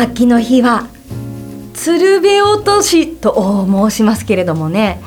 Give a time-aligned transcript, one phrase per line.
[0.00, 0.86] 秋の日は
[1.74, 5.00] 鶴瓶落としと申しますけれどもね、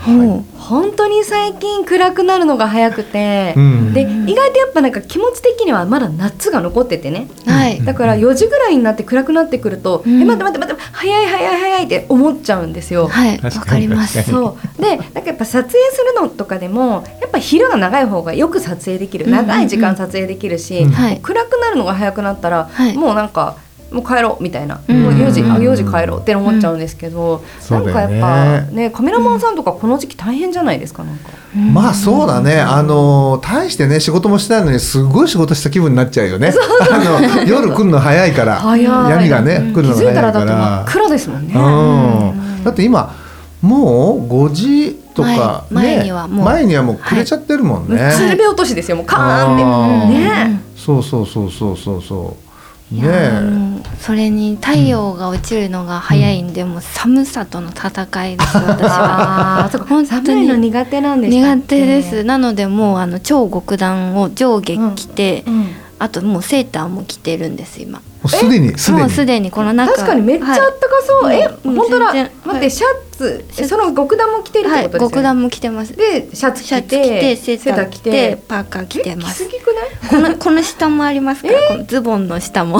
[0.58, 3.94] 本当に最近暗くなるのが早くて、うん。
[3.94, 7.28] で意外とやっぱなんか気持ち的にはまだ夏が残っててね。
[7.46, 7.84] はい。
[7.84, 10.22] だから4時ぐらいになって暗くなってくると、うん。
[10.22, 13.08] え待って待って待って早い早い早いって思っちゃうんですよ。
[13.08, 13.38] はい。
[13.38, 14.24] わ確かります。
[14.24, 14.82] そう。
[14.82, 19.30] でなんかやっぱ撮影するのとかでもやっぱ昼が長い方がよく撮影できる。
[19.30, 20.86] 長い時間撮影できるし、
[21.22, 22.98] 暗くなるのが早くなったら、はい。
[22.98, 23.58] もうなんか
[23.92, 25.04] もう帰ろうみたいな、うん。
[25.04, 28.90] もう4時うんあ4時帰ろうって思っちゃうんですけど、そうだよねなんかやっぱね。
[28.90, 31.30] カメラマンさんとかこの時期大変じゃないですかなんか。
[31.74, 36.54] まあそうだね、あの大してね仕事もしてないのにすごい仕事した気分になっちゃうよね。
[36.90, 38.86] あの夜来るの早いから、早い。
[38.86, 39.74] 闇がね、うん。
[39.74, 40.32] 来るの早いから。
[40.32, 40.86] だって真っ。
[40.88, 41.54] 暗ですもんね。
[41.54, 43.14] うん、だって今
[43.62, 46.46] もう5時とか、ね、前前にはもう。
[46.46, 48.12] 前にはもう暮れちゃってるもんね。
[48.16, 48.98] 鶴瓶落としですよ。
[48.98, 50.18] もうカーンって。
[50.18, 50.62] ね。
[50.76, 52.51] そうそうそうそうそうそう。
[52.92, 59.70] ねそれに太陽が落ちるのが早いんで、もう寒さとの戦いです私は。
[59.88, 60.08] 本当に。
[60.08, 62.24] 寒いの苦手なんでしたっ苦け手です。
[62.24, 65.68] なのでもうあの超極暖を上下着て、うん
[66.04, 68.00] あともうセーターも着てるんです今。
[68.00, 68.76] もうすでに？
[68.76, 69.02] すでに？
[69.02, 69.94] もうすでにこの中。
[69.94, 71.46] 確かにめっちゃあはいったかそう、え？
[71.64, 71.76] うん。
[71.76, 72.06] 本当だ。
[72.08, 73.46] 待って、はいシャツ。
[73.52, 73.68] シャツ。
[73.68, 75.96] その極暖も着てるってはいことですよね、極暖も着てます。
[75.96, 79.44] でシャツ着シャツ着ててセーター着てパーカー着てます。
[79.44, 79.48] え？
[79.48, 79.68] 着すぎく
[80.12, 80.24] ない？
[80.24, 82.80] この この下もありますから、このズボンの下も。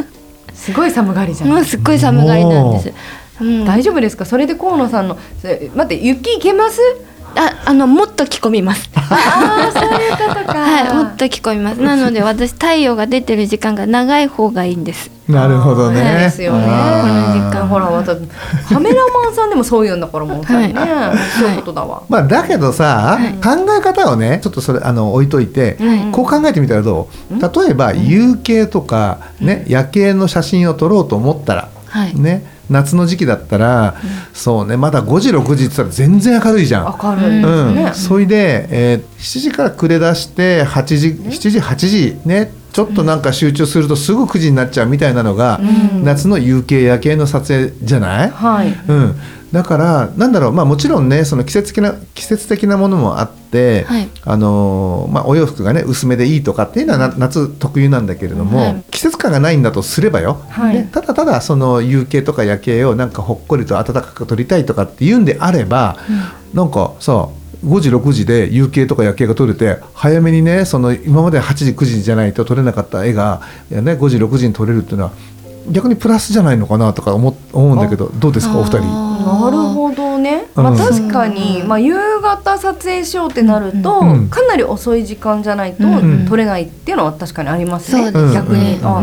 [0.54, 1.50] すごい寒がりじゃん。
[1.50, 2.92] もうすっごい寒がりなんです。
[3.42, 4.24] うん、大丈夫ですか？
[4.24, 6.80] それで河野さんのせ待って雪いけます？
[7.36, 8.88] ああのもっと着込みます。
[8.96, 10.58] ああそういうことか。
[10.58, 11.80] はい、もっと着込みます。
[11.80, 15.10] なので私太陽が出てる時間が長い方がいいんです。
[15.28, 16.02] なるほどそうね。
[16.20, 16.66] ですよね。
[16.66, 17.66] この時間。
[17.66, 18.18] ほら私
[18.68, 20.72] カメラマンさんでもそういうんだからもうさ、はい。
[20.72, 20.80] ね
[21.38, 23.32] そういうことだわ、まあだけどさ、はい。
[23.42, 25.98] 考え方をねちょっとそれあの置いといて、はい。
[26.12, 27.40] こう考えてみたらどう？
[27.40, 32.14] 例えば夕景とか、ね夜景の写真を撮ろうと思ったら、はい。
[32.14, 33.94] ね、夏の時期だったら、
[34.32, 36.98] そうねまだ5時6時って言ったら全然明るいじゃん。
[37.02, 37.74] 明るいうん。
[37.74, 46.04] ね、それで、えー7時から暮れ出して8時7時8時ねちょっとなんか集中するとすぐ9時になっちゃうみたいなのが、うん。
[46.04, 48.68] 夏の夕景夜景の撮影じゃない、はい。
[48.88, 49.16] うん、
[49.54, 54.08] だからなんだろう、まあ、もちろんねその季節的な季節的なものもあって、はい。
[54.24, 58.82] あのーまあ、お洋服がね薄めでいいとかっていうのはな夏特有なんだけれども、はい。
[58.90, 60.74] 季節感がないんだとすればよ、はい。
[60.74, 65.98] ねただただその夕景とか夜景をなんかほっこりと暖かく撮りたいとかっていうんであれば、
[66.52, 67.28] なんかさ
[67.64, 73.40] 5時6時で夕景とか夜景が撮れて早めにねその今まで8時9時じゃないと撮れなかった絵が
[73.70, 75.12] ね、5時6時に撮れるっていうのは
[75.70, 78.80] 逆にプラスじゃないのかなとか思思うんだけどどうですかお二人？
[78.80, 88.34] なるほどね、まあ、うん確かに、まあ、夕方撮影しようってなると、うんかなり遅い時間じゃないとうん撮れないっていうのは確かにありますね、そうですね。
[88.34, 89.02] 逆に、うんあ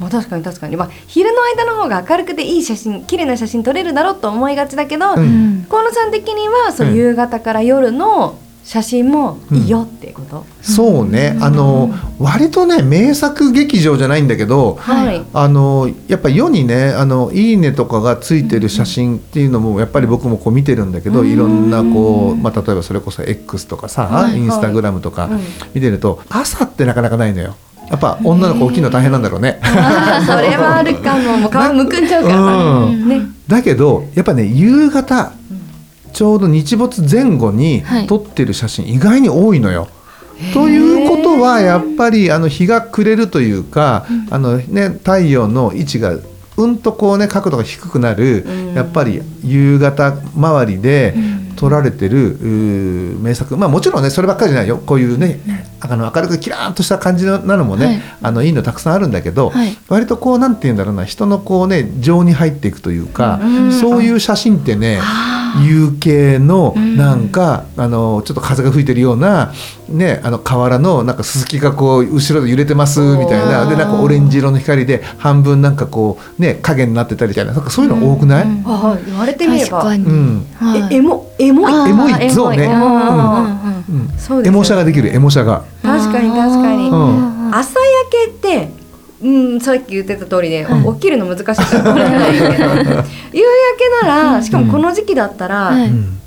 [0.00, 6.94] まあ、確かに確かに、まあ、昼の間の方が明るくていい写真綺麗な写真撮れるだろうと思いがちだけど、河野さん的にはそううん。
[6.94, 25.40] 夕方から夜の写真もいいよっていうこと、そうね、あの割とね名作劇場じゃないんだけど、はい、あのやっぱ世にねあのいいねとかがついてる写真っていうのもやっぱり僕もこう見てるんだけど、いろんなこう、まあ、例えばそれこそ X とかさ、はいインスタグラムとかうん。
[25.74, 27.56] 見てると朝ってなかなかないのよ。
[27.90, 29.58] やっぱ女の子大きいの大変なんだろうね。
[29.64, 31.38] あーそれはあるかも。
[31.38, 32.36] もう皮むくんじゃうから。
[32.36, 32.40] さ、
[32.84, 33.08] うん。
[33.08, 33.22] ね。
[33.48, 35.32] だけどやっぱね夕方
[36.12, 38.06] ちょうど日没前後にはい。
[38.06, 39.88] 撮ってる写真意外に多いのよ。
[40.54, 46.16] ということはやっぱりあの日が暮れるというか、あのね、太陽の位置が
[46.56, 48.74] うんとこうね角度が低くなる、うん。
[48.74, 51.14] やっぱり夕方周りで
[51.56, 52.38] 撮られてる、
[53.20, 53.56] 名作。
[53.56, 54.78] まあもちろんねそればっかりじゃないよ。
[54.78, 55.40] こういうね
[55.82, 58.02] あの明るくキラーンとした感じのなのもね、はい。
[58.22, 59.76] あのいいのたくさんあるんだけど、はい。
[59.88, 63.72] 割とこうなんて言うんだろうな人のこうね情に入っていくというか、うん。
[63.72, 65.00] そういう写真ってね、
[65.66, 69.52] 夕景のなんか、あのちょっと風が吹いてるような、
[69.88, 73.66] ね、あの河原のなんかすすきがこう後ろで揺れてますみたいな。
[73.66, 77.46] でなんかオレンジ色の光で半分なんかこうね影になってたりみたい？
[77.46, 78.62] ななんかそういうの多くない、うん。
[78.66, 79.78] あ言われてみれば。
[79.78, 80.46] 確かに、うん。
[80.54, 80.94] はい。
[80.94, 81.90] えエモエモい。
[81.90, 82.30] エモい。
[82.30, 82.64] 像ね。
[82.64, 82.78] エモい。
[82.78, 83.54] うん。
[83.54, 83.59] うん
[83.90, 85.64] うんエモシャができるエモシャが。
[85.82, 87.54] 確かに確かに、うん。
[87.54, 88.80] 朝焼けって
[89.22, 93.04] うん、さっき言ってた通りで、はい起きるの難しいからこれないけど 夕焼
[94.02, 95.72] けならしかもこの時期だったら、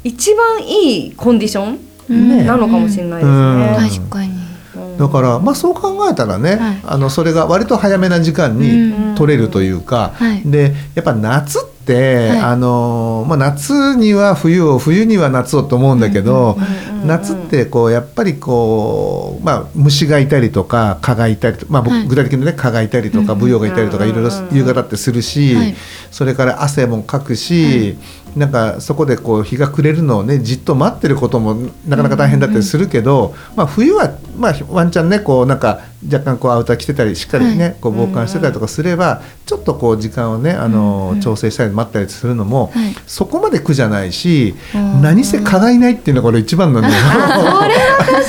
[0.04, 1.80] 一番いいコンディション
[2.10, 2.46] うん。
[2.46, 3.60] なのかもしれないですうん。
[3.60, 3.78] ね。
[3.80, 4.30] 確かに。
[4.76, 4.98] うん。
[4.98, 6.78] だからまあそう考えたらね、はい。
[6.86, 9.16] あのそれが割と早めな時間にうん。
[9.16, 10.42] 取れるというか、はい。
[10.46, 12.40] でやっぱ夏って、はい。
[12.40, 16.93] あのまあ、夏には冬を冬には夏をと思うんだけど、うん。
[16.93, 22.08] うん夏ってこうやっぱりこう、まあ、虫がいたりとか蚊がいたりとか、まあ、僕はい。
[22.08, 25.76] 具体的にね蚊がいたりとかうんブヨがいたりとかうんいろいろ夕方ってするし、はい。
[26.12, 27.98] それから汗もかくし、
[28.36, 31.56] なんかそこでこう日が暮れるのをねじっと待ってることも
[31.88, 35.82] なかなか大変だったりするけど、まあ、冬は、まあ、ワンチャンねこうなんか
[36.12, 37.76] 若干こうアウター着てたりしっかりね、はい。
[37.80, 42.96] こう防寒してたりとかすればちょっとこう時間をねあの、調整したり待ったりするのも、はい。
[43.08, 46.90] そこまで苦じゃないし、うん何せ蚊がいないっていうのがこれ一番のね。
[46.90, 48.20] それは確か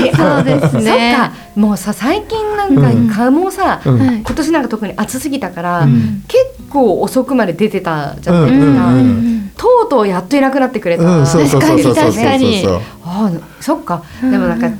[0.00, 0.12] に。
[0.14, 1.16] そうですね。
[1.18, 1.32] そっか。
[1.54, 3.08] もうさ最近なんうん。
[3.08, 3.98] か蚊もさ、うん。
[3.98, 6.22] はい今年なんか特に暑すぎたから、うん。
[6.28, 9.34] 結構遅くまで出てたじゃないですか、うんうんうん
[9.64, 12.10] とうとうやっといなくなってくれた、うん、そうそうそうそうそう。
[12.10, 12.64] そう確かに。
[12.66, 13.30] ああ
[13.60, 14.70] そっか、うんでもなんか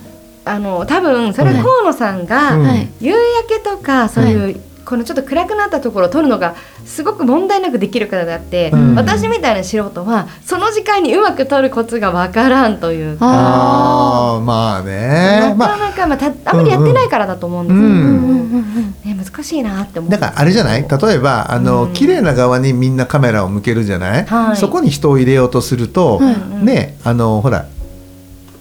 [0.46, 2.58] あの多分それは河野さんが、
[3.00, 6.54] 夕焼けとかそういう、このちょっと暗くなったところを撮るのが
[6.84, 8.94] すごく問題なくできるからであって、うん。
[8.94, 13.18] 私みたいな素人はその時間にうまく撮るコツがわからんという。
[13.18, 13.26] か。
[13.26, 19.16] あまあねまあなかなか、まあ、たあんまりやってないからだと思うんですけど、うんーうんうんうん。
[19.18, 20.86] ね、難しいなって思うだからあれじゃない？
[20.86, 21.92] 例えばあの、うん。
[21.92, 24.56] 綺麗な側にみんなカメラを向けるじゃない、はい。
[24.56, 27.66] そこに人を入れようとすると、はいねあのほら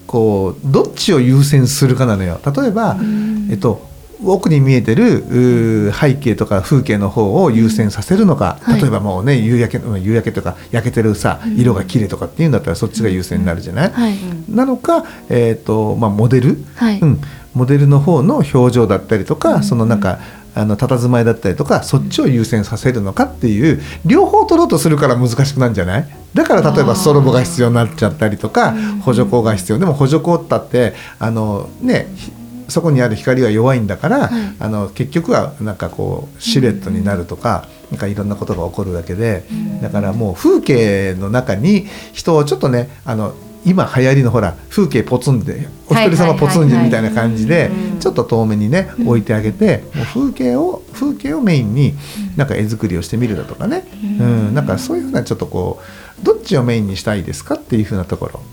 [0.07, 2.39] こうどっちを優先するかなのよ。
[2.45, 3.47] 例えば、ん。
[3.49, 3.91] えっと
[4.25, 8.81] 奥に見えてる背景とか風景の方を優先させるのか、はい。
[8.81, 14.15] 例えばもうね夕焼けうん夕焼けとか焼けてるさ色が綺麗とかっていうんだったらそっちが優先になるじゃない、はい。
[14.49, 16.99] なのか、えーとまあ、モデル、はい。
[16.99, 17.21] うん、
[17.53, 20.19] モデルの方の表情だったりとか、そのなんか
[20.55, 26.07] あの佇まいだったりとかそっちを優先させるのかっていう両方取ろうとするから難しくなるんじゃない？
[26.35, 29.79] だから例えばストロボが必要になっちゃったりとか補助光が必要。
[29.79, 32.31] でも補助光ったってあのねひ
[32.67, 34.55] そこにある光は弱いんだから、はい。
[34.59, 39.43] あの結局はなんかこうシルエットになるとか、なんかいろんなことが起こるわけで、
[39.81, 51.93] だからもう風景の中に人をちょっとねあの今流行りのほら風景ポツンでお一人様ポツンみたいな感じでうんちょっと遠目にね置いてあげてもう風景を風景をメインに
[52.35, 53.85] なんか絵作りをしてみるだとかね、
[54.19, 55.81] うん、なんかそういうふうなちょっとこ
[56.21, 58.41] うどっちをメインにしたいですかっていうふうなところ。
[58.45, 58.52] うん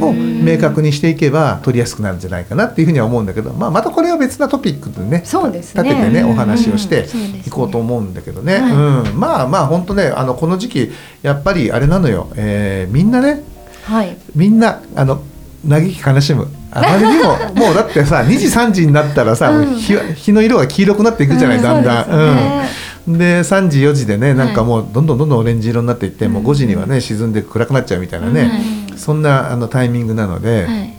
[0.00, 5.82] を明確にしていけば取りやすくなるんじゃないかなっていうふうには思うんだけど、まあ、またこれは別なトピックでねそうですね。
[5.82, 7.06] 立ててねお話をして
[7.46, 8.72] いこうと思うんだけどね、はい。
[9.10, 13.42] うん、まあまあ本当ねあのこの時期やっぱりあれなのよ、えーみんなね
[13.84, 14.16] はい。
[14.34, 15.22] みんなあの
[15.68, 16.48] 嘆き悲しむ。
[16.72, 19.76] あまりにも もうだってさ2時3時になったらさ、うん。
[19.76, 22.06] 日は日の色が黄色くなっていくじゃない、うんだんだん。
[22.06, 22.68] ですね。
[23.08, 23.18] うん。
[23.18, 28.50] で3時4時でねなんかはいもうどんどんどんどんオレンジ色になっていって、もう5時にはね沈んで暗くなっちゃうみたいなね、
[28.96, 30.96] そんなあのタイミングなので、はい。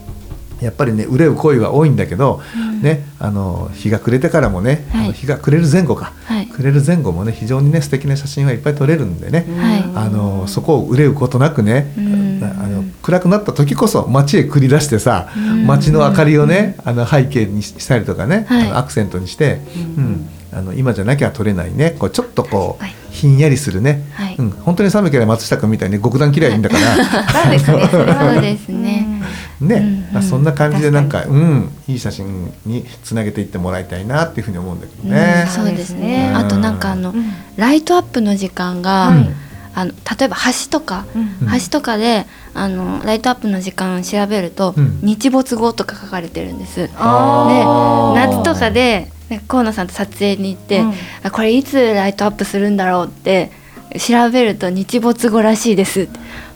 [0.59, 2.41] やっぱりね憂う恋は多いんだけど、
[2.81, 5.03] ねあの日が暮れてからもね、はい。
[5.05, 6.47] あの日が暮れる前後か、はい。
[6.47, 9.83] 暮れる前後もね非常にね素敵な写真はいっぱい撮れるんでね、はい。
[9.95, 12.43] あのそこを憂うことなくね、うん。
[12.43, 15.67] あの暗くなった時こそ街へ繰り出してさ、うん。
[15.67, 18.67] 街の明かりをねあの背景にしたりとかね、はい。
[18.67, 19.59] あのアクセントにして、
[19.95, 21.91] うんあの今じゃなきゃ撮れないね。
[21.91, 22.93] こうちょっとこう、はい。
[23.11, 24.35] ひんやりするね、はい。
[24.37, 26.95] うん、本当に寒ければ松下君みたいに極端嫌いいんだから。
[27.33, 27.87] そうですね。
[27.89, 29.23] それはそうですね。
[29.59, 31.71] ね、うんまあそんな感じでなんかうん。
[31.87, 35.47] いい写真につなげていってもらいたいなっていうふうに思うんだけどね。
[35.49, 36.29] そうですね。
[36.29, 37.25] うんあとなんかあのうん。
[37.55, 39.35] ライトアップの時間が、うん。
[39.73, 41.47] あの例えば橋とか、うん。
[41.59, 44.99] 橋とかであのライトアップの時間調べると、うん。
[45.01, 46.81] 日没後とか書かれてるんです。
[46.81, 49.11] で夏とかで
[49.47, 50.93] 河野さんと撮影に行って、うん。
[51.23, 53.51] あこれいつライトアップするんだろうって
[53.99, 56.07] 調べると日没後らしいです。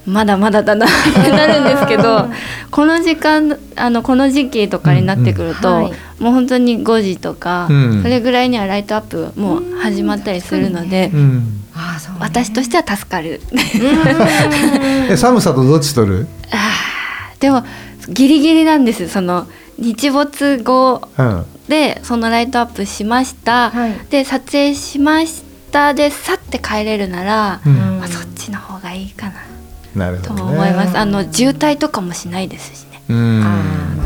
[0.05, 0.89] まだまだだなっ
[1.23, 2.27] てなるんですけど
[2.71, 5.75] この時間あのこの時期とかになってくると、うん。
[5.75, 5.93] うんはい。
[6.21, 8.01] もう本当に5時とか、うん。
[8.03, 11.11] それぐらいにはライトアップもう始まったりするので、ね。
[12.19, 13.41] 私としては助かる。
[15.09, 16.27] え寒さとどっち取る？
[16.51, 17.63] あーでも
[18.09, 19.07] ギリギリなんです。
[19.09, 19.47] その
[19.79, 23.93] 日没後うんでそのライトアップしました、はい。
[24.09, 25.93] で撮影しました。
[25.93, 27.99] でさって帰れるなら、うん。
[27.99, 29.33] まあ、そっちの方がいいかな。
[29.93, 30.41] となるほどね。
[30.41, 33.01] 思います、あの渋滞とかもしないですしね。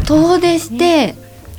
[0.06, 1.16] 遠出して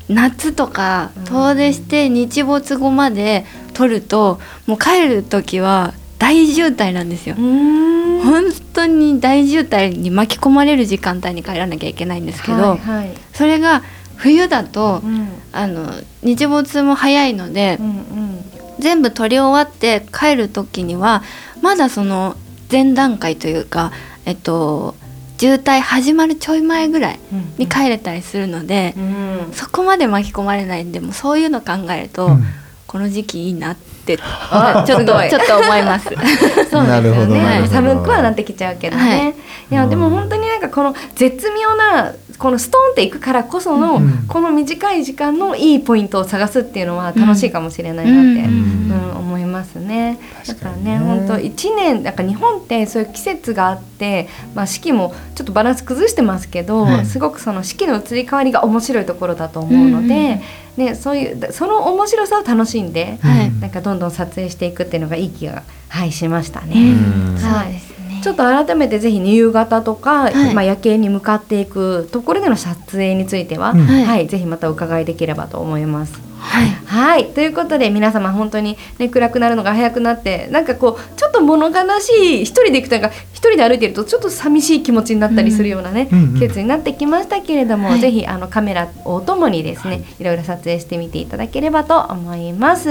[0.08, 1.24] 夏とかうん。
[1.24, 3.44] 遠出して日没後まで
[3.74, 7.34] 撮るともう帰る時は大渋滞なんですよ。
[7.34, 13.10] 本当に大渋滞に巻き込まれる時間帯に帰らなきゃいけないんですけど、はいはい。
[13.32, 13.82] それが
[14.16, 15.28] 冬だと、うん。
[15.52, 15.92] あの
[16.22, 18.44] 日没も早いので、うんうん。
[18.78, 21.22] 全部撮り終わって帰る時には
[21.62, 22.36] まだその
[22.70, 23.90] 前段階というか、
[24.26, 24.94] えっと、
[25.38, 27.20] 渋滞始まるちょい前ぐらい
[27.56, 32.44] に帰れたりするので、うんそこまで巻き込まれないんでもうそういうの考えると、うん。
[32.86, 36.08] この時期いいなってあちょっと ちょっと思います。
[36.08, 39.34] そうですよなるほどね寒くはなってきちゃうけどね、はい。
[39.70, 44.26] い、やでも本当になんかこの絶妙なこのストーンっていくからこその、うん。
[44.28, 48.90] この短い時間のいいポイントを探すっていうのは楽しいかもしれないなって、うん。
[48.90, 50.18] うん思いますね。
[50.46, 50.98] だからにね。
[50.98, 57.06] ね本当一年なんか日本ってそういう季節があって、まあ四季もちょっとバランス崩してますけど、はい。
[57.06, 60.40] すごくその四季の移り変わりが面白いところだと思うので、
[60.76, 63.52] ねそういうその面白さを楽しんで、はい。
[63.60, 66.92] なんかどんどん撮影していくっていうのがいい気がはいしましたうね。
[66.92, 67.85] んそうですね。
[68.22, 70.54] ちょっと改めてぜひ夕方とか、はい。
[70.54, 73.86] まあ夜景に向かっていくところでの撮影については、うん。
[73.86, 76.26] はい、はいぜひまたお伺いできればと思います。
[76.38, 76.68] はい。
[76.86, 77.26] はい。
[77.32, 86.34] ということで皆様本当に、ね、暗くなるのが早くなってなんかこうちょっと物悲しい一人で行くとか一人で歩いてるとちょっと寂しい気持ちになったりするようなね、うん。
[86.34, 88.00] 季節になってきましたけれども、はい。
[88.00, 92.90] ぜひあのカメラをともにですね、い、ろいろ撮影してみていただければと思います。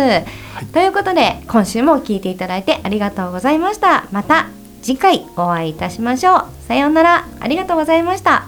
[0.73, 4.05] ということで今週も聞いていただいてありがとうございました。
[4.11, 4.49] また
[4.85, 6.45] 次回お会いいたしましょう。
[6.67, 8.43] さようならありがとうございました。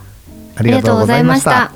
[0.56, 1.72] ありがとうございました。